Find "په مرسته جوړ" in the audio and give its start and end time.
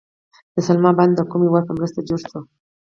1.67-2.19